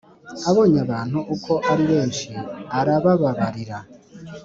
[0.49, 2.27] Abonye abantu uko ari benshi
[2.79, 3.77] arabababarira